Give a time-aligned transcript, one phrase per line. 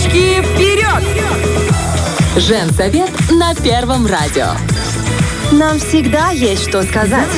[0.00, 1.04] Девочки, вперед!
[2.36, 4.69] Женсовет на Первом радио.
[5.52, 7.28] Нам всегда есть что сказать.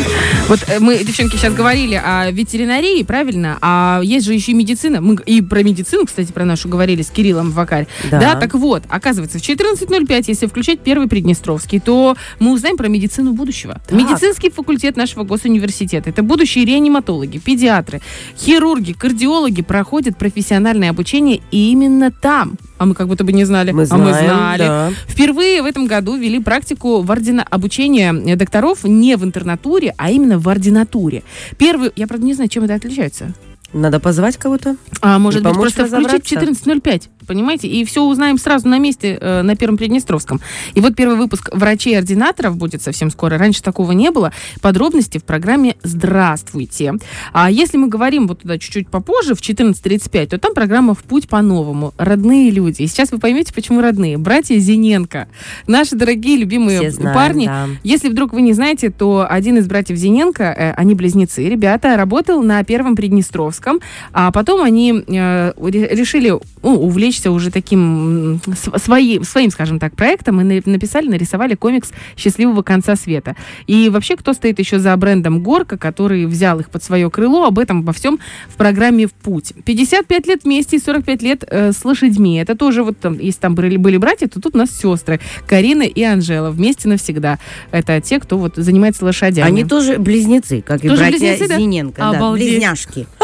[0.48, 3.56] Вот э, мы, девчонки, сейчас говорили о ветеринарии, правильно?
[3.62, 5.00] А есть же еще и медицина.
[5.00, 7.86] Мы и про медицину, кстати, про нашу говорили с Кириллом в Вакаре.
[8.10, 8.20] Да.
[8.20, 8.34] Да.
[8.36, 13.80] так вот, оказывается, в 14.05, если включать первый Приднестровский, то мы узнаем про медицину будущего.
[13.88, 13.98] Так.
[13.98, 16.10] Медицинский факультет нашего госуниверситета.
[16.10, 18.02] Это будущие реаниматологи, педиатры,
[18.36, 22.58] хирурги, кардиологи проходят профессиональное обучение именно там.
[22.76, 23.70] А мы как будто бы не знали.
[23.70, 24.58] Мы а мы знаем, знали.
[24.58, 24.90] да.
[25.06, 27.42] Впервые в этом году ввели практику в ордина...
[27.48, 28.01] обучения
[28.36, 31.22] докторов не в интернатуре, а именно в ординатуре.
[31.58, 33.34] Первый, я правда не знаю, чем это отличается.
[33.72, 34.76] Надо позвать кого-то.
[35.00, 36.68] А может быть, просто включить разобраться.
[36.68, 37.68] 14.05, понимаете?
[37.68, 40.40] И все узнаем сразу на месте э, на Первом Приднестровском.
[40.74, 43.38] И вот первый выпуск врачей-ординаторов будет совсем скоро.
[43.38, 44.32] Раньше такого не было.
[44.60, 46.94] Подробности в программе «Здравствуйте».
[47.32, 51.28] А если мы говорим вот туда чуть-чуть попозже, в 14.35, то там программа «В путь
[51.28, 51.94] по-новому».
[51.96, 52.82] Родные люди.
[52.82, 54.18] И сейчас вы поймете, почему родные.
[54.18, 55.28] Братья Зиненко.
[55.66, 57.46] Наши дорогие, любимые знаем, парни.
[57.46, 57.66] да.
[57.82, 62.42] Если вдруг вы не знаете, то один из братьев Зиненко, э, они близнецы, ребята, работал
[62.42, 63.80] на Первом Приднестровском,
[64.12, 68.40] а потом они э, ре- решили ну, увлечься уже таким
[68.76, 73.36] своим, своим, скажем так, проектом и на- написали, нарисовали комикс «Счастливого конца света».
[73.66, 77.58] И вообще, кто стоит еще за брендом «Горка», который взял их под свое крыло, об
[77.58, 79.52] этом во всем в программе «В путь».
[79.64, 82.36] 55 лет вместе и 45 лет э, с лошадьми.
[82.36, 85.82] Это тоже вот, там, если там были, были братья, то тут у нас сестры Карина
[85.82, 87.38] и Анжела вместе навсегда.
[87.70, 89.46] Это те, кто вот занимается лошадями.
[89.48, 91.56] Они тоже близнецы, как и Тоже братья близнецы, да?
[91.58, 92.02] Зиненко.
[92.12, 93.06] да, близняшки.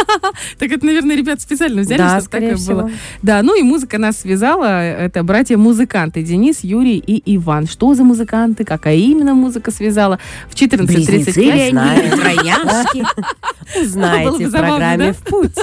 [0.58, 2.90] Так это, наверное, ребят специально взяли, чтобы такое было.
[3.22, 4.82] Да, ну и музыка нас связала.
[4.82, 7.68] Это братья-музыканты Денис, Юрий и Иван.
[7.68, 8.64] Что за музыканты?
[8.64, 10.18] Какая именно музыка связала?
[10.48, 10.86] В 14.35.
[10.86, 11.70] Близнецы
[13.84, 15.12] Знаете, в программе?
[15.12, 15.54] «В путь».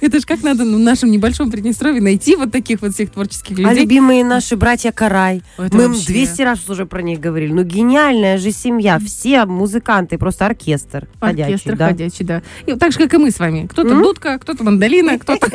[0.00, 3.58] Это же как надо ну, в нашем небольшом Приднестровье найти вот таких вот всех творческих
[3.58, 3.82] А людей.
[3.82, 5.42] любимые наши братья Карай.
[5.58, 7.52] Это Мы им вообще- 200 раз уже про них говорили.
[7.52, 8.98] Ну, гениальная же семья.
[8.98, 11.08] Все музыканты, просто оркестр.
[11.20, 11.86] ходячий, Оркестр да.
[11.88, 12.42] ходячий, да.
[12.66, 13.66] И так же, как и мы с вами.
[13.66, 15.48] Кто-то дудка, кто-то мандолина, кто-то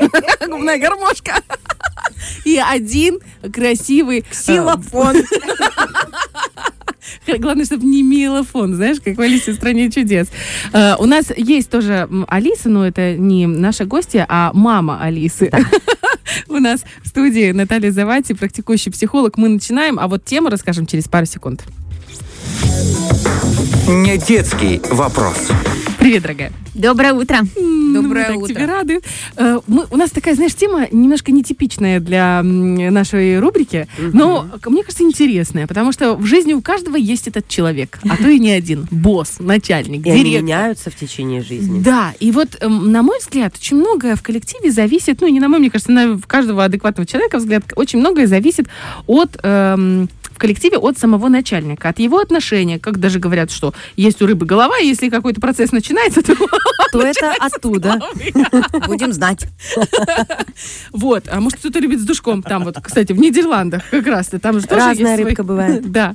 [0.47, 1.33] губная гармошка.
[2.45, 3.19] И один
[3.51, 4.23] красивый...
[4.29, 5.17] Ксилофон.
[7.27, 10.27] Главное, чтобы не милофон, знаешь, как в Алисе в стране чудес.
[10.73, 15.51] Э, у нас есть тоже Алиса, но это не наша гостья, а мама Алисы.
[16.47, 19.37] У нас в студии Наталья Завати, практикующий психолог.
[19.37, 21.63] Мы начинаем, а вот тему расскажем через пару секунд.
[23.87, 25.49] Не детский вопрос.
[26.01, 26.51] Привет, дорогая.
[26.73, 27.37] Доброе утро.
[27.93, 28.47] Доброе мы так утро.
[28.55, 29.01] тебе рады.
[29.37, 34.81] Э, мы- у нас такая, знаешь, тема немножко нетипичная для нашей рубрики, но, к- мне
[34.83, 38.49] кажется, интересная, потому что в жизни у каждого есть этот человек, а то и не
[38.49, 38.87] один.
[38.89, 40.41] Босс, начальник, И они директор.
[40.43, 41.81] меняются в течение жизни.
[41.83, 45.49] Да, и вот, эм, на мой взгляд, очень многое в коллективе зависит, ну, не на
[45.49, 48.67] мой, мне кажется, на каждого адекватного человека взгляд, очень многое зависит
[49.05, 54.21] от эм, в коллективе от самого начальника, от его отношения, как даже говорят, что есть
[54.21, 56.35] у рыбы голова, и если какой-то процесс начинается, то
[56.91, 57.99] То это оттуда.
[58.87, 59.47] Будем знать.
[60.91, 64.59] Вот, а может кто-то любит с душком там вот, кстати, в Нидерландах как раз-то, там
[64.59, 65.91] же тоже Разная рыбка бывает.
[65.91, 66.13] Да.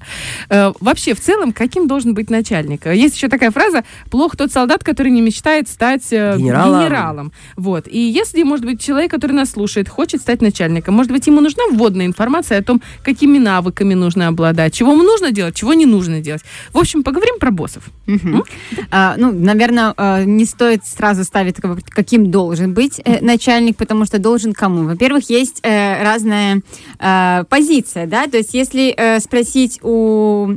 [0.49, 2.87] Э, Вообще, в целом, каким должен быть начальник?
[2.87, 6.81] Есть еще такая фраза «плох тот солдат, который не мечтает стать э, Генералом.
[6.81, 7.33] генералом».
[7.57, 7.89] Вот.
[7.89, 11.65] И если, может быть, человек, который нас слушает, хочет стать начальником, может быть, ему нужна
[11.73, 16.21] вводная информация о том, какими навыками нужно обладать, чего ему нужно делать, чего не нужно
[16.21, 16.43] делать.
[16.73, 17.85] В общем, поговорим про боссов.
[18.91, 21.57] А, ну, наверное, а, не стоит сразу ставить,
[21.91, 24.85] каким должен быть э, начальник, потому что должен кому.
[24.85, 26.63] Во-первых, есть э, разная
[26.99, 30.49] э, позиция, да, то есть если э, спросить у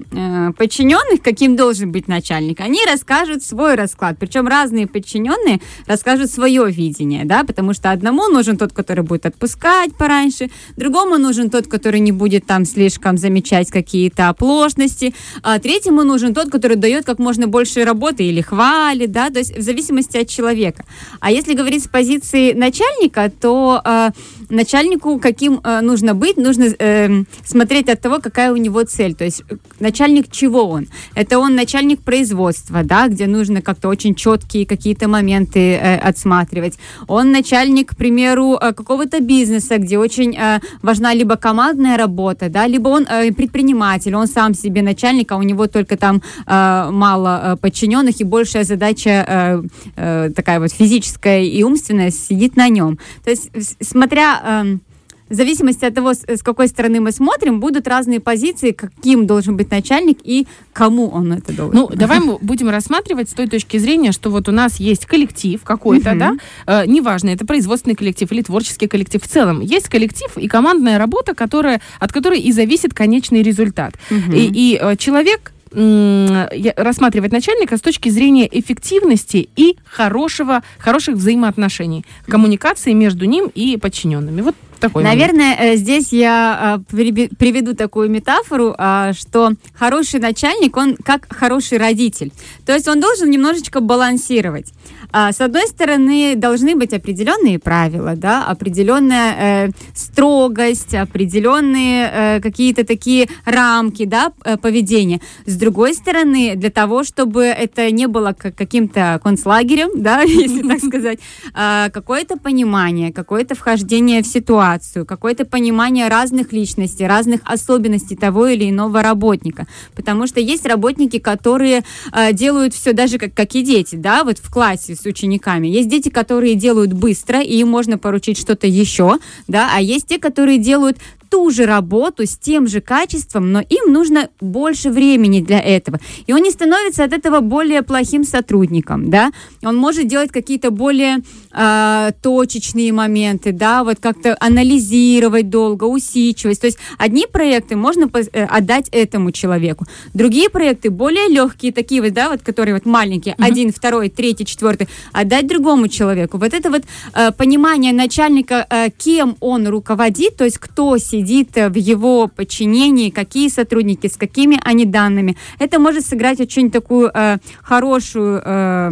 [0.57, 7.25] подчиненных, каким должен быть начальник, они расскажут свой расклад, причем разные подчиненные расскажут свое видение,
[7.25, 12.11] да, потому что одному нужен тот, который будет отпускать пораньше, другому нужен тот, который не
[12.11, 15.13] будет там слишком замечать какие-то оплошности,
[15.43, 19.57] а третьему нужен тот, который дает как можно больше работы или хвалит, да, то есть
[19.57, 20.83] в зависимости от человека.
[21.19, 24.09] А если говорить с позиции начальника, то э,
[24.49, 29.23] начальнику каким э, нужно быть, нужно э, смотреть от того, какая у него цель, то
[29.23, 30.87] есть э, начальник чего он.
[31.15, 36.77] Это он начальник производства, да, где нужно как-то очень четкие какие-то моменты э, отсматривать.
[37.07, 42.67] Он начальник, к примеру, э, какого-то бизнеса, где очень э, важна либо командная работа, да,
[42.67, 47.41] либо он э, предприниматель, он сам себе начальник, а у него только там э, мало
[47.43, 49.61] э, подчиненных и большая задача э,
[49.95, 52.97] э, такая вот физическая и умственная сидит на нем.
[53.23, 53.49] То есть,
[53.81, 54.81] смотря эм,
[55.29, 59.55] в зависимости от того, с, с какой стороны мы смотрим, будут разные позиции, каким должен
[59.55, 61.75] быть начальник и кому он это должен.
[61.75, 65.61] Ну, давай мы будем рассматривать с той точки зрения, что вот у нас есть коллектив
[65.63, 66.33] какой-то, да,
[66.65, 69.21] э, неважно, это производственный коллектив или творческий коллектив.
[69.23, 73.93] В целом, есть коллектив и командная работа, которая, от которой и зависит конечный результат.
[74.33, 82.93] И, и, э, человек рассматривать начальника с точки зрения эффективности и хорошего, хороших взаимоотношений, коммуникации
[82.93, 84.41] между ним и подчиненными.
[84.41, 85.19] Вот такой момент.
[85.19, 86.95] Наверное, э, здесь я э,
[87.37, 92.31] приведу такую метафору, а, что хороший начальник, он как хороший родитель.
[92.65, 94.73] То есть он должен немножечко балансировать.
[95.11, 103.27] А, С одной стороны, должны быть определенные правила, да, определенная э, строгость, определенные какие-то такие
[103.45, 104.31] рамки, да,
[104.61, 105.19] поведения.
[105.45, 110.79] С другой стороны, для того, чтобы это не было как каким-то концлагерем, да, если так
[110.79, 111.19] сказать,
[111.53, 114.68] а, какое-то понимание, какое-то вхождение в ситуацию,
[115.07, 119.67] какое-то понимание разных личностей, разных особенностей того или иного работника.
[119.95, 124.37] Потому что есть работники, которые а, делают все даже как, как и дети, да, вот
[124.37, 125.67] в классе с учениками.
[125.67, 129.17] Есть дети, которые делают быстро, и им можно поручить что-то еще,
[129.47, 130.97] да, а есть те, которые делают
[131.29, 135.99] ту же работу с тем же качеством, но им нужно больше времени для этого.
[136.27, 139.31] И он не становится от этого более плохим сотрудником, да.
[139.63, 141.19] Он может делать какие-то более
[141.51, 146.61] а, точечные моменты, да, вот как-то анализировать долго, усидчивость.
[146.61, 152.13] То есть одни проекты можно э, отдать этому человеку, другие проекты более легкие, такие вот,
[152.13, 156.37] да, вот, которые вот маленькие, один, второй, третий, четвертый, отдать другому человеку.
[156.37, 156.83] Вот это вот
[157.13, 161.18] э, понимание начальника, э, кем он руководит, то есть кто сидит
[161.57, 167.11] э, в его подчинении, какие сотрудники, с какими они данными, это может сыграть очень такую
[167.13, 168.91] э, хорошую э,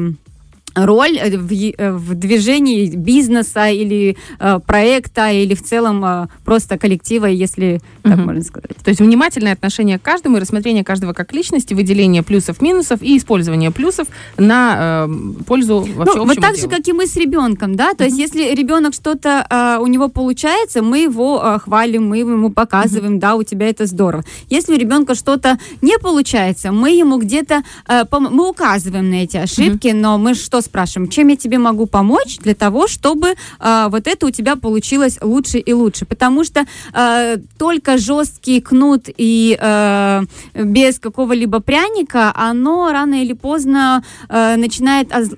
[0.85, 6.77] роль э, в, э, в движении бизнеса или э, проекта или в целом э, просто
[6.77, 8.25] коллектива, если так Мгм.
[8.25, 8.77] можно сказать.
[8.83, 13.17] То есть внимательное отношение к каждому и рассмотрение каждого как личности, выделение плюсов, минусов и
[13.17, 14.07] использование плюсов
[14.37, 16.71] на э, пользу вообще Ну, вот так же, делу.
[16.75, 20.81] как и мы с ребенком, да, то есть если ребенок что-то а, у него получается,
[20.81, 24.23] мы его а, хвалим, мы ему показываем, да, у тебя это здорово.
[24.49, 29.89] Если у ребенка что-то не получается, мы ему где-то, пом- мы указываем на эти ошибки,
[29.89, 34.27] но мы что спрашиваем, чем я тебе могу помочь для того, чтобы а, вот это
[34.27, 40.23] у тебя получилось лучше и лучше, потому что а, только жесткий кнут и а,
[40.53, 45.35] без какого-либо пряника, оно рано или поздно э, начинает оз-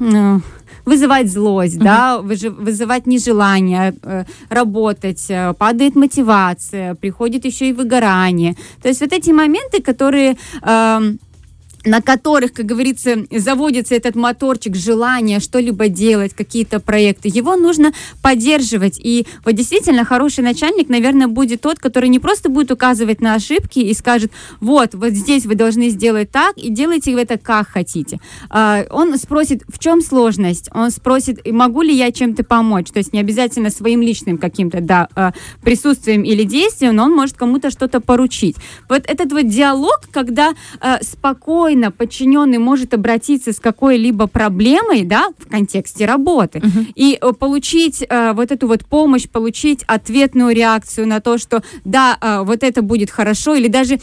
[0.00, 0.38] э,
[0.86, 8.54] вызывать злость, да, выжи- вызывать нежелание э, работать, э, падает мотивация, приходит еще и выгорание.
[8.82, 11.18] То есть вот эти моменты, которые эм,
[11.84, 17.92] на которых, как говорится, заводится этот моторчик желания что-либо делать, какие-то проекты, его нужно
[18.22, 18.98] поддерживать.
[19.02, 23.78] И вот действительно хороший начальник, наверное, будет тот, который не просто будет указывать на ошибки
[23.78, 28.18] и скажет, вот, вот здесь вы должны сделать так, и делайте это как хотите.
[28.48, 30.70] А, Он спросит, в чем сложность?
[30.72, 32.90] Он спросит, могу ли я чем-то помочь?
[32.90, 35.32] То есть не обязательно своим личным каким-то да, а,
[35.62, 38.56] присутствием или действием, но он может кому-то что-то поручить.
[38.88, 40.98] Вот этот вот диалог, когда а,
[41.70, 46.60] спокойно подчиненный может обратиться с какой-либо проблемой, да, в контексте работы,
[46.96, 52.18] и э, получить э, вот эту вот помощь, получить ответную реакцию на то, что да,
[52.20, 54.00] э, вот это будет хорошо, или даже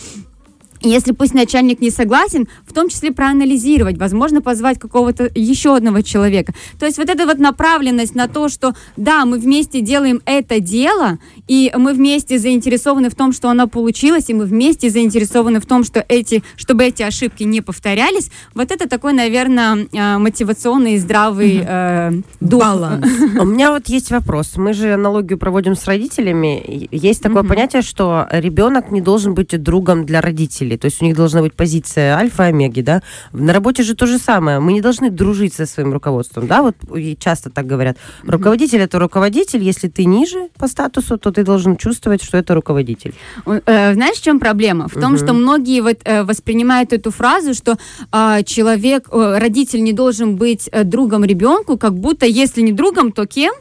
[0.81, 6.53] если пусть начальник не согласен, в том числе проанализировать, возможно, позвать какого-то еще одного человека.
[6.79, 11.19] То есть вот эта вот направленность на то, что да, мы вместе делаем это дело,
[11.47, 15.84] и мы вместе заинтересованы в том, что оно получилось, и мы вместе заинтересованы в том,
[15.84, 21.63] что эти, чтобы эти ошибки не повторялись, вот это такой, наверное, э, мотивационный и здравый
[21.65, 22.62] э, дух.
[22.62, 23.05] Баланс.
[23.39, 24.57] У меня вот есть вопрос.
[24.57, 26.88] Мы же аналогию проводим с родителями.
[26.91, 30.76] Есть такое понятие, что ребенок не должен быть другом для родителей.
[30.77, 33.01] То есть у них должна быть позиция альфа и омеги, да?
[33.34, 34.60] На работе же то же самое.
[34.60, 36.62] Мы не должны дружить со своим руководством, да?
[36.62, 36.75] Вот
[37.19, 37.98] часто так говорят.
[38.24, 39.63] Руководитель это руководитель.
[39.63, 43.13] Если ты ниже по статусу, то ты должен чувствовать, что это руководитель.
[43.46, 44.88] Э, Знаешь, в чем проблема?
[44.88, 45.17] В том, Мгм.
[45.17, 47.77] что многие вот э, воспринимают эту фразу, что
[48.12, 53.25] а, человек, родитель не должен быть э, другом ребенку, как будто если не другом, то
[53.25, 53.53] кем?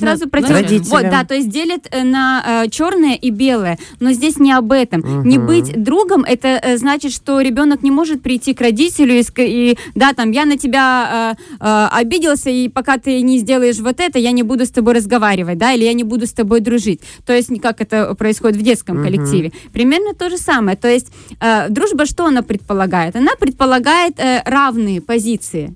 [0.00, 0.50] Сразу На- против...
[0.50, 0.90] родителем.
[0.90, 5.24] Вот, да, то есть делят э, на черное и белое, но здесь не об этом.
[5.24, 5.46] Не Мгм.
[5.46, 10.12] быть другом, это э, значит, что ребенок не может прийти к родителю и, и да,
[10.12, 14.32] там, я на тебя э, э, обиделся, и пока ты не сделаешь вот это, я
[14.32, 17.00] не буду с тобой разговаривать, да, или я не буду с тобой дружить.
[17.26, 19.52] То есть, не как это происходит в детском коллективе.
[19.72, 20.76] Примерно то же самое.
[20.76, 21.08] То есть,
[21.40, 23.16] э, дружба что она предполагает?
[23.16, 25.74] Она предполагает э, равные позиции.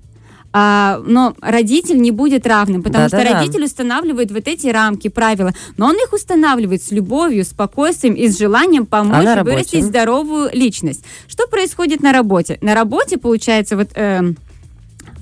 [0.57, 3.41] А, но родитель не будет равным, потому что Да-да-да.
[3.41, 8.39] родитель устанавливает вот эти рамки, правила, но он их устанавливает с любовью, спокойствием и с
[8.39, 11.03] желанием помочь А вырастить здоровую личность.
[11.27, 12.57] Что происходит на работе?
[12.61, 13.89] На работе, получается, вот...
[13.95, 14.37] эм,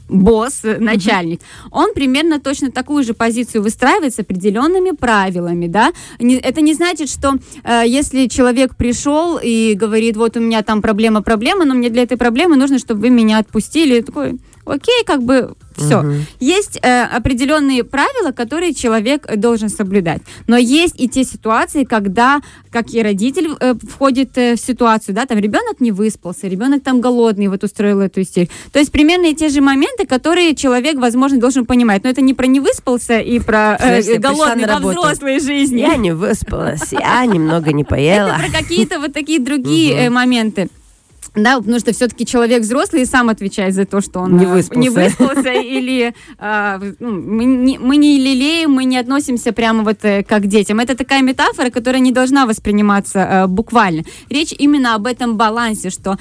[0.07, 5.93] босс, э, начальник, он примерно точно такую же позицию выстраивает с определенными правилами, да.
[6.19, 10.83] Не- это не значит, что э, если человек пришел и говорит, вот у меня там
[10.83, 15.23] проблема, проблема, но мне для этой проблемы нужно, чтобы вы меня отпустили, такой, окей, как
[15.23, 16.01] бы все.
[16.01, 16.25] Мгм.
[16.39, 20.21] Есть э, определенные правила, которые человек должен соблюдать.
[20.47, 22.41] Но есть и те ситуации, когда,
[22.71, 27.01] как и родитель э, входит э, в ситуацию, да, там ребенок не выспался, ребенок там
[27.01, 28.51] голодный, вот устроил эту истерию.
[28.71, 32.03] То есть примерно и те же моменты, которые человек, возможно, должен понимать.
[32.03, 35.79] Но это не про не выспался и про э, пришла голодный во взрослой жизни.
[35.79, 38.37] Я не выспалась, я немного не поела.
[38.37, 40.69] Это про какие-то вот такие другие э, моменты.
[41.35, 44.47] Да, потому что все-таки человек взрослый и сам отвечает за то, что он Не э,
[44.47, 44.79] выспался.
[44.79, 49.97] не выспался или а, ну, мы, не, мы не лелеем, мы не относимся прямо вот
[50.03, 50.79] э, как к детям.
[50.79, 54.03] Это такая метафора, которая не должна восприниматься э, буквально.
[54.29, 56.17] Речь именно об этом балансе, что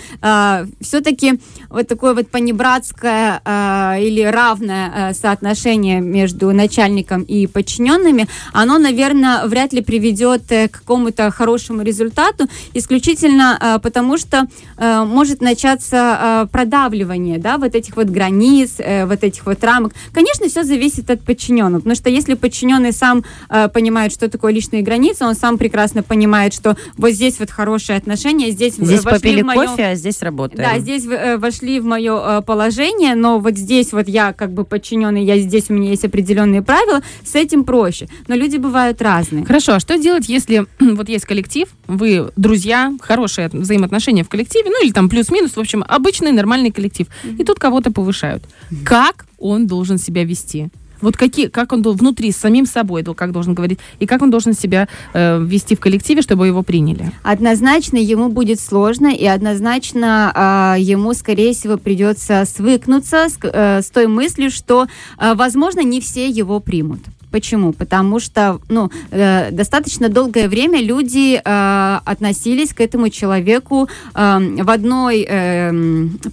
[0.81, 8.79] все-таки вот такое вот понебратское э, или равное э, соотношение между начальником и подчиненными, оно,
[8.79, 15.41] наверное, вряд ли приведет э, к какому-то хорошему результату, исключительно э, потому, что э, может
[15.41, 19.93] начаться э, продавливание, да, вот этих вот границ, э, вот этих вот рамок.
[20.13, 24.83] Конечно, все зависит от подчиненного, потому что если подчиненный сам э, понимает, что такое личные
[24.83, 29.43] границы, он сам прекрасно понимает, что вот здесь вот хорошие отношения, здесь, Здесь вошли попили
[29.43, 30.63] в моё- кофе, а здесь работаем.
[30.63, 34.53] да, здесь вы, э, вошли в мое э, положение, но вот здесь вот я как
[34.53, 38.09] бы подчиненный, я здесь у меня есть определенные правила, с этим проще.
[38.29, 39.45] Но люди бывают разные.
[39.45, 44.71] Хорошо, а что делать, если вот есть коллектив, вы друзья, хорошие от- взаимоотношения в коллективе,
[44.71, 47.07] ну или там плюс-минус, в общем, обычный нормальный коллектив,
[47.39, 48.45] и тут кого-то повышают.
[48.85, 50.71] Как он должен себя вести?
[51.03, 54.55] Вот какие, как он внутри с самим собой, как должен говорить, и как он должен
[54.55, 57.11] себя э, вести в коллективе, чтобы его приняли?
[57.25, 63.91] Однозначно ему будет сложно, и однозначно а, ему, скорее всего, придется свыкнуться с, э, с
[63.91, 64.87] той мыслью, что,
[65.19, 67.01] а, возможно, не все его примут.
[67.33, 67.73] Почему?
[67.73, 74.71] Потому что ну, э, достаточно долгое время люди э, относились к этому человеку э, в
[74.71, 75.73] одной э,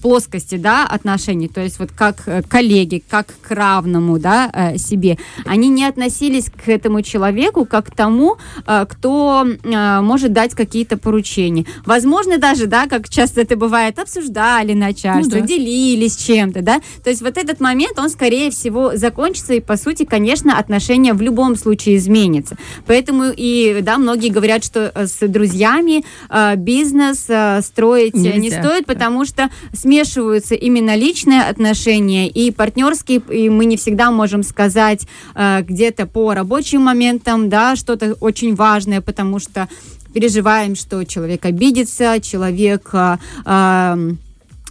[0.02, 5.18] плоскости да, отношений, то есть вот как э, коллеги, как к равному да, э, себе.
[5.46, 8.36] Они не относились к этому человеку как к тому,
[8.68, 11.66] э, кто э, может дать какие-то поручения.
[11.86, 15.48] Возможно, даже, да, как часто это бывает, обсуждали начальство, Ну да.
[15.48, 16.82] делились чем-то, да.
[17.04, 21.22] То есть вот этот момент, он, скорее всего, закончится, и, по сути, конечно, отношения в
[21.22, 22.58] любом случае изменятся.
[22.86, 28.38] Поэтому и, да, многие говорят, что э, с друзьями э, бизнес э, строить э, не
[28.40, 34.44] Нельзя, стоит, потому что смешиваются именно личные отношения и партнерские, и мы не всегда можем
[34.44, 39.68] сказать где-то по рабочим моментам, да, что-то очень важное, потому что
[40.14, 44.20] переживаем, что человек обидится, человек э, эм,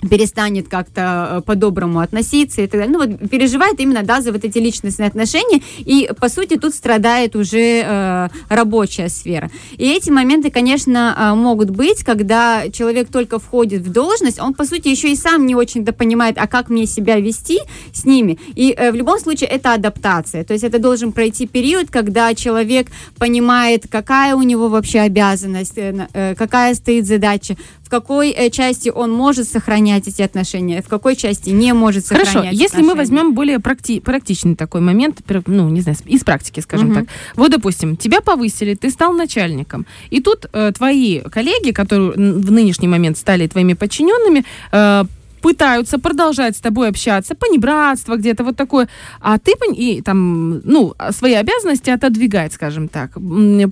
[0.03, 2.97] перестанет как-то э, по-доброму относиться и так далее.
[2.97, 7.35] Ну вот переживает именно, да, за вот эти личностные отношения, и по сути тут страдает
[7.35, 9.51] уже э, рабочая сфера.
[9.77, 14.65] И эти моменты, конечно, э, могут быть, когда человек только входит в должность, он по
[14.65, 17.59] сути еще и сам не очень-то понимает, а как мне себя вести
[17.93, 18.39] с ними.
[18.55, 22.89] И э, в любом случае это адаптация, то есть это должен пройти период, когда человек
[23.19, 27.57] понимает, какая у него вообще обязанность, э, э, какая стоит задача,
[27.89, 32.35] в какой э, части он может сохранять эти отношения, в какой части не может сохранять
[32.35, 32.95] Хорошо, если мы отношения.
[32.95, 36.95] возьмем более практи- практичный такой момент, ну, не знаю, из практики, скажем Мгм.
[37.07, 37.15] так.
[37.35, 42.89] Вот, допустим, тебя повысили, ты стал начальником, и тут э, твои коллеги, которые в нынешний
[42.89, 45.05] момент стали твоими подчиненными, э,
[45.41, 48.89] пытаются продолжать с тобой общаться, понебратство где-то вот такое,
[49.21, 53.13] а ты и там, ну, свои обязанности отодвигать, скажем так,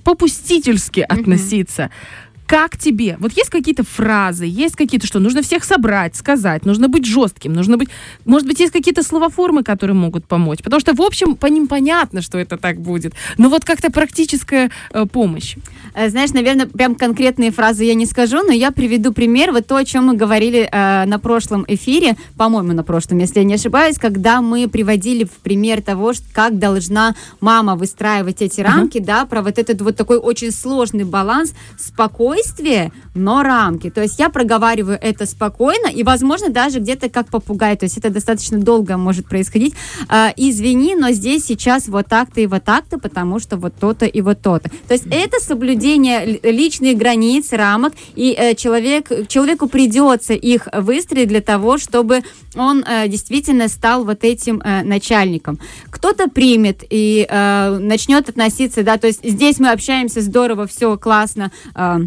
[0.03, 1.89] попустительски относиться.
[2.47, 3.17] Как тебе?
[3.19, 7.75] Вот есть какие-то фразы, есть какие-то, что нужно всех собрать, сказать, нужно быть жестким, нужно
[7.75, 7.89] быть...
[8.23, 10.59] Может быть, есть какие-то словоформы, которые могут помочь?
[10.63, 13.13] Потому что, в общем, по ним понятно, что это так будет.
[13.37, 15.57] Но вот как-то практическая э, помощь.
[15.93, 19.51] Э, Знаешь, наверное, прям конкретные фразы я не скажу, но я приведу пример.
[19.51, 23.45] Вот то, о чем мы говорили э, на прошлом эфире, по-моему, на прошлом, если я
[23.45, 29.25] не ошибаюсь, когда мы приводили в пример того, как должна мама выстраивать эти рамки, да,
[29.25, 33.89] про вот этот вот такой очень сложный баланс спокойствия спокойствие, но рамки.
[33.89, 37.75] То есть я проговариваю это спокойно и, возможно, даже где-то как попугай.
[37.75, 39.73] То есть это достаточно долго может происходить.
[40.07, 44.21] А, извини, но здесь сейчас вот так-то и вот так-то, потому что вот то-то и
[44.21, 44.69] вот то-то.
[44.87, 51.27] То есть это соблюдение ли- личных границ, рамок, и э, человек, человеку придется их выстроить
[51.27, 52.21] для того, чтобы
[52.55, 55.59] он э, действительно стал вот этим э, начальником.
[55.89, 61.51] Кто-то примет и э, начнет относиться, да, то есть здесь мы общаемся здорово, все классно,
[61.75, 61.97] э,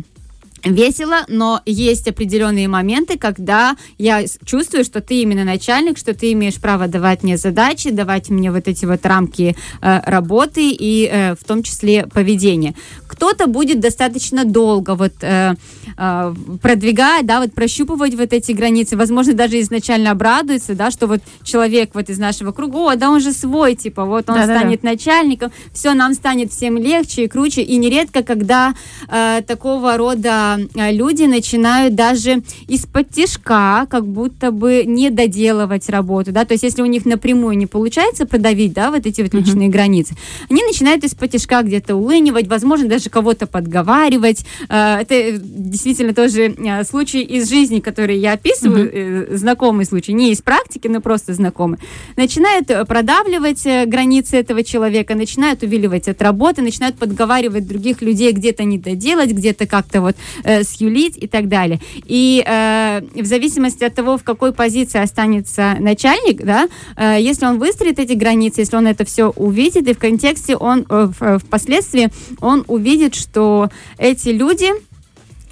[0.64, 6.60] весело, но есть определенные моменты, когда я чувствую, что ты именно начальник, что ты имеешь
[6.60, 11.44] право давать мне задачи, давать мне вот эти вот рамки э, работы и э, в
[11.44, 12.74] том числе поведения.
[13.06, 15.54] Кто-то будет достаточно долго вот э,
[15.97, 21.20] э, продвигать, да, вот прощупывать вот эти границы, возможно, даже изначально обрадуется, да, что вот
[21.42, 24.61] человек вот из нашего круга, о, да он же свой, типа, вот он Да-да-да.
[24.61, 27.62] станет начальником, все, нам станет всем легче и круче.
[27.62, 28.75] И нередко, когда
[29.09, 36.32] э, такого рода э, люди начинают даже из-под тяжка, как будто бы не доделывать работу,
[36.32, 39.68] да, то есть если у них напрямую не получается продавить, да, вот эти вот личные
[39.68, 40.14] границы,
[40.49, 44.44] они начинают из-под тяжка где-то улынивать, возможно, даже кого-то подговаривать.
[44.68, 45.40] Э, это
[45.82, 50.88] действительно тоже э, случай из жизни, который я описываю, э, знакомый случай, не из практики,
[50.88, 51.78] но просто знакомый.
[52.16, 58.64] Начинают э, продавливать границы этого человека, начинают увиливать от работы, начинают подговаривать других людей где-то
[58.64, 61.80] не доделать, где-то как-то вот э, сюлить и так далее.
[62.04, 67.58] И э, в зависимости от того, в какой позиции останется начальник, да, э, если он
[67.58, 72.10] выстроит эти границы, если он это все увидит, и в контексте он э, впоследствии
[72.40, 74.70] он увидит, что эти люди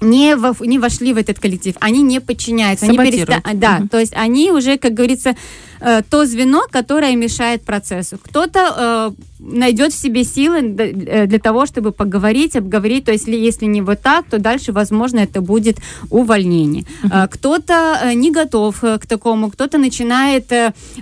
[0.01, 3.29] не, во- не вошли в этот коллектив, они не подчиняются, они Саботируют.
[3.29, 3.89] переста- да, Мгм.
[3.89, 5.35] то есть они уже, как говорится,
[5.81, 8.17] э, то звено, которое мешает процессу.
[8.23, 13.47] Кто-то э, найдет в себе силы э, для того, чтобы поговорить, обговорить, то есть ли-
[13.47, 15.77] если не вот так, то дальше, возможно, это будет
[16.09, 16.83] увольнение.
[17.03, 20.51] Э, Кто-то не готов к такому, кто-то начинает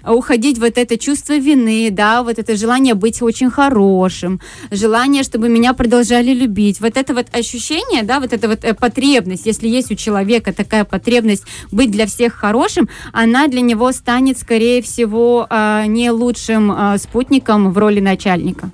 [0.05, 4.39] уходить вот это чувство вины, да, вот это желание быть очень хорошим,
[4.71, 6.81] желание, чтобы меня продолжали любить.
[6.81, 11.43] Вот это вот ощущение, да, вот эта вот потребность, если есть у человека такая потребность
[11.71, 17.71] быть для всех хорошим, она для него станет, скорее всего, э, не лучшим э, спутником
[17.71, 18.69] в роли начальника.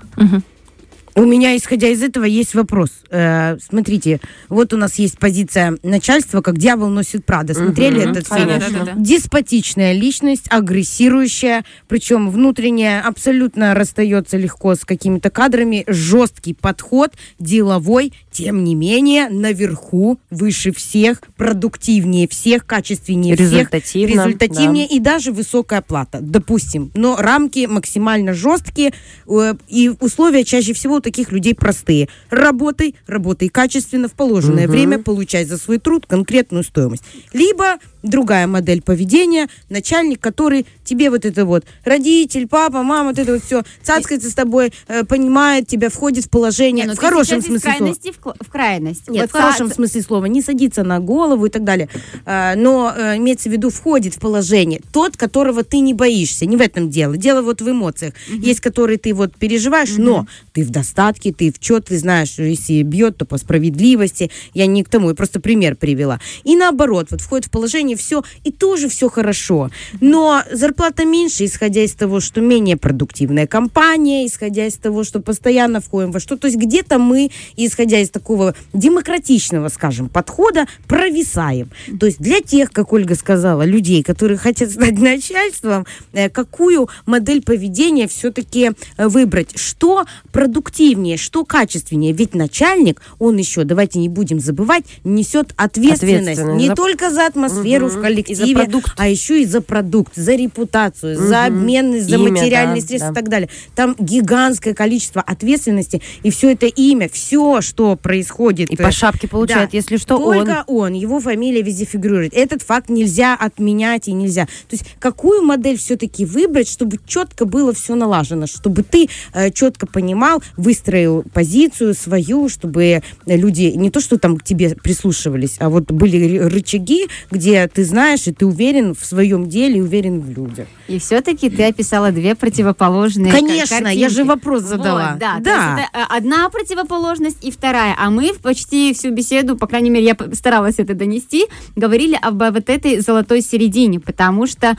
[1.16, 2.90] У меня, исходя из этого, есть вопрос.
[3.12, 4.20] Э, смотрите,
[4.50, 7.54] вот у нас есть позиция начальства, как дьявол носит Прада.
[7.54, 8.48] Смотрели Мгм, этот фильм?
[8.48, 8.80] конечно.
[8.80, 8.94] Да-да-да.
[9.00, 18.64] Деспотичная личность, агрессирующая, причем внутренне абсолютно расстается легко с какими-то кадрами, жесткий подход, деловой, тем
[18.64, 26.20] не менее, наверху, выше всех, продуктивнее всех, качественнее всех, Результативно, результативнее и даже высокая плата,
[26.22, 26.92] допустим.
[26.96, 28.94] Но рамки максимально жесткие,
[29.28, 32.10] э, и условия чаще всего у таких людей простые.
[32.30, 34.72] Работай, работай качественно, в положенное Мгм.
[34.72, 37.04] время, получай за свой труд конкретную стоимость.
[37.32, 43.34] Либо другая модель поведения, начальник, который тебе вот это вот, родитель, папа, мама, вот это
[43.34, 47.40] вот все, цацкается с тобой, э, понимает тебя, входит в положение, Не, ну в хорошем
[47.40, 47.78] из смысле слова.
[47.78, 49.10] крайности в, в крайность.
[49.10, 51.90] Нет, Вот в хорошем ца- смысле слова, не садится на голову и так далее.
[52.26, 56.46] А, Но э, имеется в виду, входит в положение тот, которого ты не боишься.
[56.46, 57.18] Не в этом дело.
[57.18, 58.14] Дело вот в эмоциях.
[58.30, 62.82] Есть, которые ты вот переживаешь, но ты в достатке, ты в чет, ты знаешь, если
[62.84, 64.30] бьет, то по справедливости.
[64.54, 66.20] Я не к тому, я просто пример привела.
[66.44, 69.70] И наоборот, вот входит в положение все, и тоже все хорошо.
[70.02, 75.82] Но зарплата меньше, исходя из того, что менее продуктивная компания, исходя из того, что постоянно
[75.82, 76.38] входим во что.
[76.38, 81.70] То есть где-то мы, исходя из такого демократичного, скажем, подхода, провисаем.
[82.00, 87.42] То есть для тех, как Ольга сказала, людей, которые хотят стать начальством, э, какую модель
[87.42, 89.58] поведения все-таки выбрать?
[89.58, 92.14] Что продуктивнее, что качественнее?
[92.14, 96.04] Ведь начальник, он еще, давайте не будем забывать, несет ответственность,
[96.40, 98.00] Ответственность не за- только за атмосферу Мгм.
[98.00, 103.16] в коллективе, а еще и за продукт, за репутацию, за обмен, за материальные средства и
[103.16, 103.50] так далее.
[103.76, 108.70] Там гигантское количество ответственности, и все это имя, все, что происходит.
[108.72, 109.78] И э, по шапке получает, да.
[109.78, 110.46] если что, он.
[110.46, 110.94] Только он.
[110.94, 112.34] его фамилия везде фигурирует.
[112.34, 114.46] Этот факт нельзя отменять и нельзя.
[114.46, 119.88] То есть какую модель все-таки выбрать, чтобы четко было все налажено, чтобы ты э, четко
[119.88, 125.70] понимал, выстроил позицию свою, чтобы э, люди не то, что там к тебе прислушивались, а
[125.70, 130.20] вот были ры- рычаги, где ты знаешь, и ты уверен в своем деле, и уверен
[130.20, 130.68] в людях.
[130.88, 134.28] И все-таки ты описала две противоположные Конечно, я же картинки.
[134.28, 135.12] вопрос задала.
[135.12, 135.80] Вот, да, Да.
[135.90, 137.96] это э, одна противоположность и вторая.
[137.98, 142.70] А мы почти всю беседу, по крайней мере, я старалась это донести, говорили об вот
[142.70, 144.78] этой золотой середине, потому что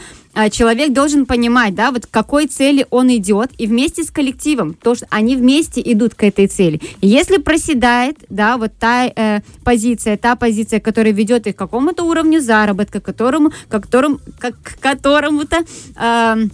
[0.51, 4.95] человек должен понимать, да, вот к какой цели он идет, и вместе с коллективом, то,
[4.95, 6.81] что они вместе идут к этой цели.
[7.01, 12.05] И если проседает, да, вот та э, позиция, та позиция, которая ведет их к какому-то
[12.05, 15.65] уровню заработка, к которому, к которому, как, к которому-то
[15.97, 16.49] э,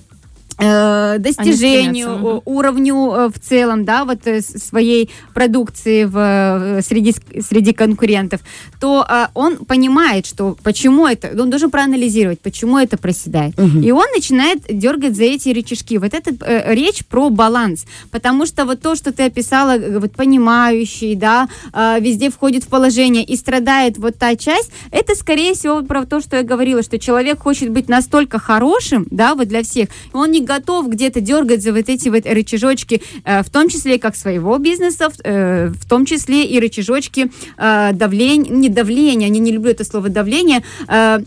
[1.18, 2.26] достижению, мгм.
[2.26, 8.40] о- уровню э, в целом, да, вот э, своей продукции в, э, среди, среди конкурентов,
[8.80, 13.54] то э, он понимает, что почему это, он должен проанализировать, почему это проседает.
[13.58, 15.98] И он начинает дергать за эти рычажки.
[15.98, 20.12] Вот это э, речь про баланс, потому что вот то, что ты описала, э, вот
[20.12, 25.82] понимающий, да, э, везде входит в положение и страдает вот та часть, это скорее всего
[25.82, 29.88] про то, что я говорила, что человек хочет быть настолько хорошим, да, вот для всех,
[30.12, 34.16] он не готов где-то дергать за вот эти вот рычажочки, э, в том числе как
[34.16, 39.70] своего бизнеса, в, э, том числе и рычажочки э, давления, не давления, я не люблю
[39.70, 40.62] это слово давление,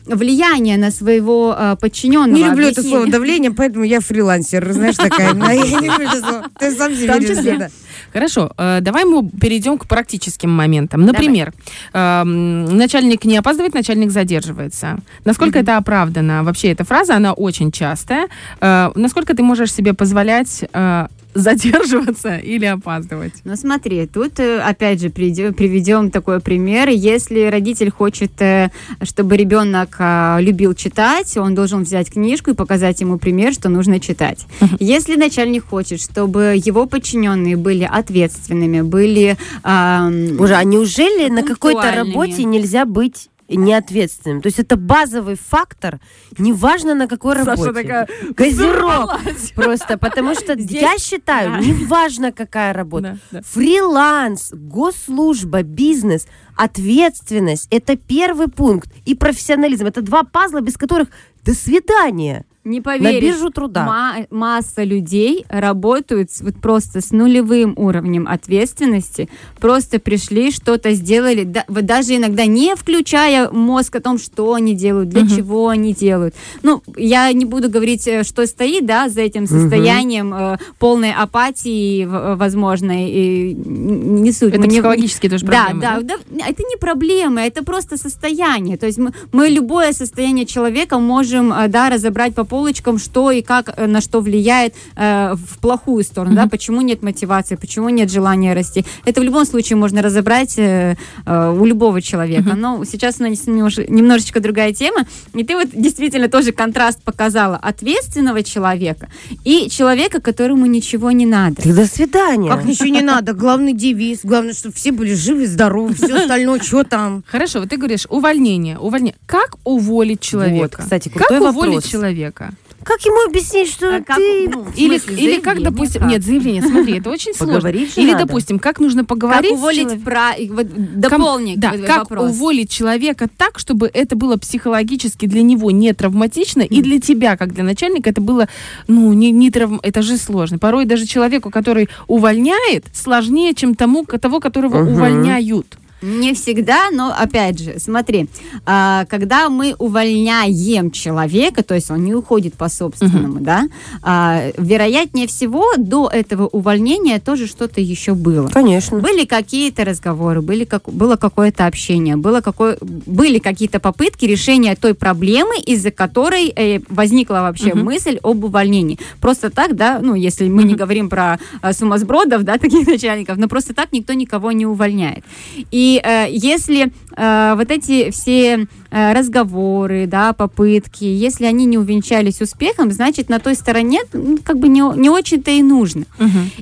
[0.05, 2.37] влияние на своего подчиненного.
[2.37, 2.89] Не люблю это объяснение.
[2.89, 5.33] слово давление, поэтому я фрилансер, знаешь, такая.
[5.53, 6.45] Я не люблю это слово.
[6.59, 7.69] Ты сам себе
[8.13, 11.01] Хорошо, э, давай мы перейдем к практическим моментам.
[11.01, 11.51] Например,
[11.93, 14.97] эм, начальник не опаздывает, начальник задерживается.
[15.25, 16.43] Насколько это оправдано?
[16.43, 18.27] Вообще, эта фраза, она очень частая.
[18.61, 23.33] Э, насколько ты можешь себе позволять э, задерживаться или опаздывать?
[23.43, 26.89] Ну смотри, тут э, опять же приведем такой пример.
[26.89, 28.69] Если родитель хочет, э,
[29.01, 33.99] чтобы ребенок а, любил читать, он должен взять книжку и показать ему пример, что нужно
[33.99, 34.45] читать.
[34.79, 41.91] Если начальник хочет, чтобы его подчиненные были ответственными, были ам, Боже, а неужели на какой-то
[41.91, 44.41] работе нельзя быть неответственным?
[44.41, 45.99] То есть это базовый фактор,
[46.37, 48.07] неважно на какой работе.
[48.35, 49.19] Козерог
[49.55, 51.59] просто, потому что Здесь- я считаю, да.
[51.59, 53.41] неважно какая работа, Да, да.
[53.45, 58.89] фриланс, госслужба, бизнес, ответственность– это первый пункт.
[59.05, 61.09] И профессионализм– это два пазла, без которых
[61.43, 62.45] до свидания.
[62.65, 63.83] Не На поверишь, биржу труда.
[63.85, 69.27] ма- масса людей работают с- вот просто с нулевым уровнем ответственности,
[69.59, 74.75] просто пришли, что-то сделали, да- вот даже иногда не включая мозг о том, что они
[74.75, 76.35] делают, для чего они делают.
[76.61, 82.03] Ну, я не буду говорить, э, что стоит, да, за этим состоянием э, полной апатии,
[82.05, 84.53] э, возможной, и не суть.
[84.53, 88.77] Это не- психологические тоже да, проблемы, да, да, это не проблема, это просто состояние.
[88.77, 93.41] То есть мы, мы любое состояние человека можем э, да, разобрать по полочкам, что и
[93.41, 98.11] как э, на что влияет э, в плохую сторону, да, почему нет мотивации, почему нет
[98.11, 98.85] желания расти.
[99.05, 102.53] Это в любом случае можно разобрать э, э, у любого человека.
[102.55, 105.07] Но сейчас у нас немнож- немножечко другая тема.
[105.33, 109.09] И ты вот действительно тоже контраст показала ответственного человека
[109.43, 111.55] и человека, которому ничего не надо.
[111.55, 112.51] Так до свидания.
[112.51, 113.33] Как ничего не надо.
[113.33, 114.19] Главный девиз.
[114.21, 115.95] Главное, чтобы все были живы, здоровы.
[115.95, 117.23] Все остальное, что там?
[117.27, 119.15] Хорошо, вот ты говоришь увольнение, увольнение.
[119.25, 120.61] Как уволить человека?
[120.61, 121.91] Вот, кстати, как крутой уволить вопрос.
[121.91, 122.42] человека?
[122.83, 124.49] Как ему объяснить, что А как, ты...
[124.49, 126.09] ну, Или, смысле, или как, допустим, как?
[126.11, 127.55] нет, заявление, смотри, это очень сложно.
[127.55, 128.25] Поговорить же Или, надо.
[128.25, 130.31] допустим, как нужно поговорить как уволить про...
[130.33, 132.31] и вот Ком- дополни да, как вопрос.
[132.31, 137.53] уволить человека так, чтобы это было психологически для него не травматично, и для тебя, как
[137.53, 138.47] для начальника, это было,
[138.87, 139.79] ну, не, не травм...
[139.83, 140.57] это же сложно.
[140.59, 144.93] Порой даже человеку, который увольняет, сложнее, чем тому, того, которого Мгм.
[144.93, 145.77] увольняют.
[146.03, 148.27] Не всегда, но опять же, смотри,
[148.65, 153.67] а, когда мы увольняем человека, то есть он не уходит по собственному, да,
[154.01, 158.47] а, вероятнее всего до этого увольнения тоже что-то еще было.
[158.49, 158.99] Конечно.
[158.99, 164.93] Были какие-то разговоры, были как, было какое-то общение, было какое, были какие-то попытки решения той
[164.95, 167.85] проблемы, из-за которой э, возникла вообще Мгм.
[167.85, 168.99] мысль об увольнении.
[169.21, 173.47] Просто так, да, ну, если мы не говорим про э, сумасбродов, да, таких начальников, но
[173.47, 175.23] просто так никто никого не увольняет.
[175.71, 182.91] И э, если э, вот эти все разговоры, да, попытки, если они не увенчались успехом,
[182.91, 184.01] значит, на той стороне
[184.43, 186.05] как бы не, не очень-то и нужно.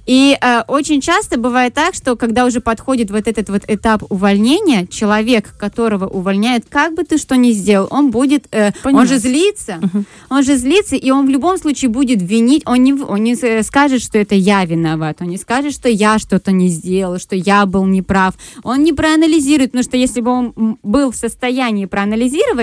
[0.06, 4.88] И э, очень часто бывает так, что когда уже подходит вот этот вот этап увольнения,
[4.88, 9.80] человек, которого увольняют, как бы ты что ни сделал, он будет, э, он же злится,
[10.30, 13.64] он же злится, и он в любом случае будет винить, он не, он не э,
[13.64, 17.66] скажет, что это я виноват, он не скажет, что я что-то не сделал, что я
[17.66, 22.21] был неправ, он не проанализирует, потому что если бы он был в состоянии проанализировать,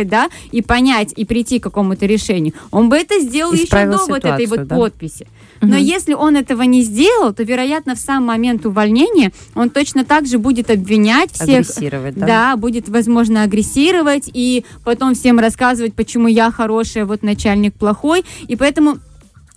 [0.09, 4.07] да, и понять, и прийти к какому-то решению, он бы это сделал еще Исправил до
[4.07, 4.77] вот этой ситуацию, вот да.
[4.77, 5.27] подписи.
[5.61, 10.27] Но если он этого не сделал, то, вероятно, в сам момент увольнения он точно так
[10.27, 11.69] же будет обвинять всех.
[11.69, 12.27] Агрессировать, да?
[12.27, 18.25] Да, будет, возможно, агрессировать и потом всем рассказывать, почему я хорошая, вот начальник плохой.
[18.47, 18.99] И поэтому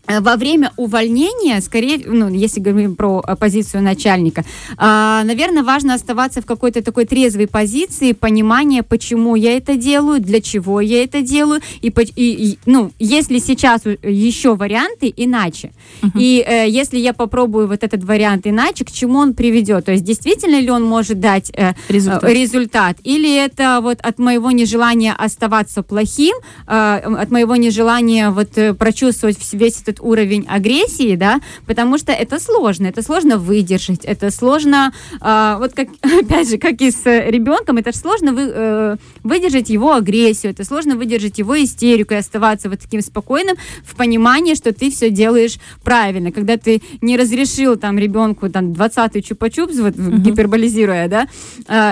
[0.07, 4.43] во время увольнения, скорее, ну, если говорим про э, позицию начальника,
[4.77, 10.41] а, наверное, важно оставаться в какой-то такой трезвой позиции, понимания, почему я это делаю, для
[10.41, 15.71] чего я это делаю, и, и- и, ну, если сейчас еще варианты, иначе.
[16.15, 19.85] И э, если я попробую вот этот вариант иначе, к чему он приведет?
[19.85, 22.23] То есть действительно ли он может дать э, Результат.
[22.23, 22.97] э, результат?
[23.03, 26.35] Или это вот от моего нежелания оставаться плохим,
[26.67, 32.39] э, от моего нежелания вот э, прочувствовать весь этот уровень агрессии, да, потому что это
[32.39, 37.29] сложно, это сложно выдержать, это сложно, э, вот как, опять же, как и с э,
[37.29, 42.69] ребенком, это сложно вы, э, выдержать его агрессию, это сложно выдержать его истерику и оставаться
[42.69, 47.97] вот таким спокойным в понимании, что ты все делаешь правильно, когда ты не разрешил там
[47.97, 51.27] ребенку там 20-й чупа-чупс, вот гиперболизируя, да,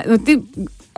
[0.06, 0.44] ну, ты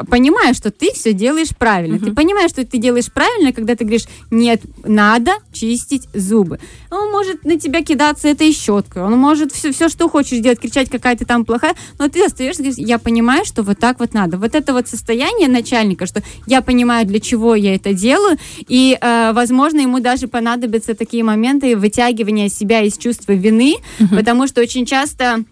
[0.09, 1.99] понимаешь, что ты все делаешь правильно.
[1.99, 6.59] Ты понимаешь, что ты делаешь правильно, когда ты говоришь, нет, надо чистить зубы.
[6.89, 10.89] Он может на тебя кидаться этой щеткой, он может все, все что хочешь делать, кричать,
[10.89, 14.37] какая ты там плохая, но ты остаешься, говоришь, я понимаю, что вот так вот надо.
[14.37, 18.37] Вот это вот состояние начальника, что я понимаю, для чего я это делаю,
[18.67, 23.75] и, э, возможно, ему даже понадобятся такие моменты вытягивания себя из чувства вины,
[24.11, 25.43] потому что очень часто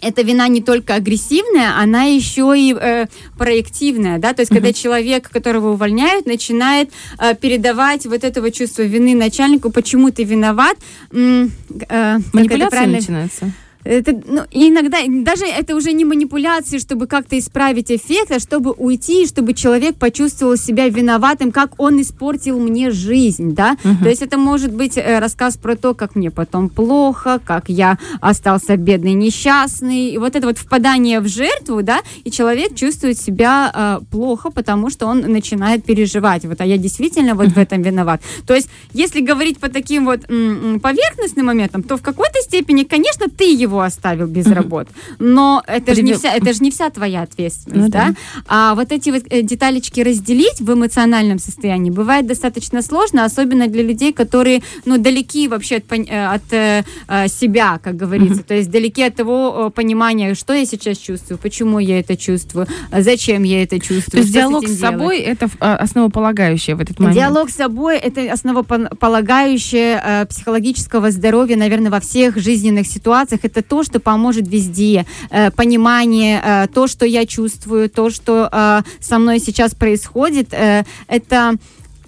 [0.00, 3.06] эта вина не только агрессивная, она еще и э,
[3.38, 9.14] проективная, да, то есть когда человек, которого увольняют, начинает э, передавать вот этого чувства вины
[9.14, 10.76] начальнику, почему ты виноват,
[11.12, 11.50] м,
[11.88, 12.98] э, Манипуляция правильно?
[12.98, 13.52] начинается.
[13.84, 19.26] Это, ну, иногда даже это уже не манипуляции, чтобы как-то исправить эффект, а чтобы уйти,
[19.26, 23.76] чтобы человек почувствовал себя виноватым, как он испортил мне жизнь, да.
[24.02, 27.98] То есть это может быть э, рассказ про то, как мне потом плохо, как я
[28.20, 33.72] остался бедный, несчастный, и вот это вот впадание в жертву, да, и человек чувствует себя
[33.74, 38.20] э, плохо, потому что он начинает переживать, вот, а я действительно вот в этом виноват.
[38.46, 42.84] То есть, если говорить по таким вот м, м, поверхностным моментам, то в какой-то степени,
[42.84, 46.90] конечно, ты его оставил без работы, но это же не вся, это же не вся
[46.90, 48.08] твоя ответственность, Ну да?
[48.08, 48.14] да.
[48.46, 53.82] А вот эти вот э, деталечки разделить в эмоциональном состоянии бывает достаточно сложно, особенно для
[53.82, 56.82] людей, которые, ну, далеки вообще от, э, от э,
[57.28, 62.00] себя, как говорится, то есть далеки от того понимания, что я сейчас чувствую, почему я
[62.00, 64.10] это чувствую, зачем я это чувствую.
[64.10, 67.16] То есть диалог этим с собой это а, основополагающее в этот момент.
[67.16, 73.40] Диалог с собой– это основополагающее психологического здоровья, наверное, во всех жизненных ситуациях.
[73.44, 75.06] Это то, что поможет везде.
[75.30, 80.84] Э, понимание, э, то, что я чувствую, то, что э, со мной сейчас происходит, э,
[81.08, 81.56] это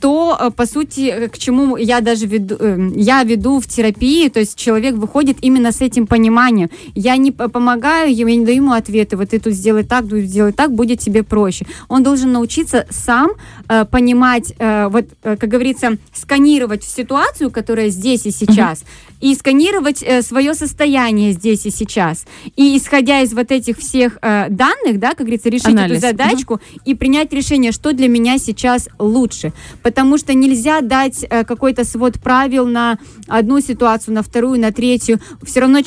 [0.03, 4.41] то, э, по сути, к чему я даже веду, э, я веду в терапии, то
[4.41, 6.71] есть человек выходит именно с этим пониманием.
[6.97, 10.25] Я не помогаю ему, я не даю ему ответы, вот ты тут сделай так, тут
[10.25, 11.67] сделай так, будет тебе проще.
[11.89, 13.31] Он должен научиться сам
[13.69, 18.83] э, понимать, э, вот, э, как говорится, сканировать ситуацию, которая здесь и сейчас,
[19.23, 22.27] и сканировать э, свое состояние здесь и сейчас.
[22.57, 26.61] И исходя из вот этих всех э, данных, да, как говорится, решить Анализ, эту задачку
[26.85, 29.53] и принять решение, что для меня сейчас лучше.
[29.83, 35.21] Потому что нельзя дать э, какой-то свод правил на одну ситуацию, на вторую, на третью.
[35.45, 35.79] Все равно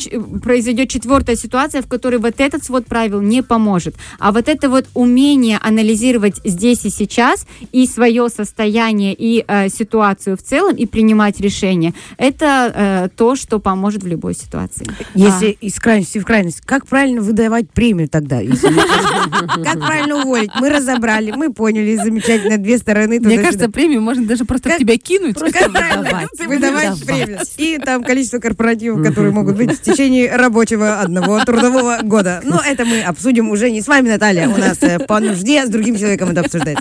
[0.42, 3.96] произойдет четвертая ситуация, в которой вот этот свод правил не поможет.
[4.18, 10.38] А вот это вот умение анализировать здесь и сейчас и свое состояние, и э, ситуацию
[10.38, 14.86] в целом, и принимать решения, это э, то, что поможет в любой ситуации.
[15.16, 18.42] Если из крайности в крайность, как правильно выдавать премию тогда?
[19.64, 20.52] Как правильно уволить?
[20.60, 23.20] Мы разобрали, мы поняли, замечательно, две стороны.
[23.20, 25.40] Мне кажется, премию можно даже просто в тебя кинуть.
[25.40, 27.06] Как правильно Выдавать.
[27.06, 27.40] премию.
[27.58, 32.42] И там количество корпоративов, которые могут быть в течение рабочего одного трудового года.
[32.44, 34.50] Но это мы обсудим уже не с вами, Наталья.
[34.50, 36.78] У нас э, по нужде с другим человеком это обсуждать.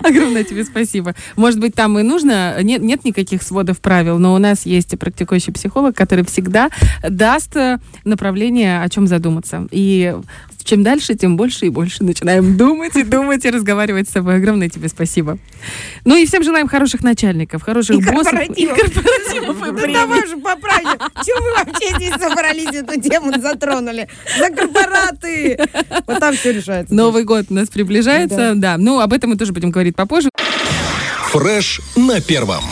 [0.00, 1.14] Огромное тебе спасибо.
[1.36, 5.52] Может быть, там и нужно, нет, нет никаких сводов правил, но у нас есть практикующий
[5.52, 6.70] психолог, который всегда
[7.08, 9.66] даст э, направление, о чем задуматься.
[9.70, 10.14] И
[10.68, 14.36] чем дальше, тем больше и больше начинаем думать и думать и разговаривать с собой.
[14.36, 15.38] Огромное тебе спасибо.
[16.04, 18.32] Ну и всем желаем хороших начальников, хороших И боссов.
[18.32, 18.78] корпоративов.
[18.78, 20.98] И корпоративов, и Ну давай же поправим.
[21.24, 24.08] Чего мы вообще здесь собрались, эту тему затронули?
[24.38, 25.58] За корпораты.
[26.06, 26.94] Вот там все решается.
[26.94, 28.76] Новый год у нас приближается, да.
[28.76, 30.28] Ну, об этом мы тоже будем говорить попозже.
[31.30, 32.62] Фреш на первом.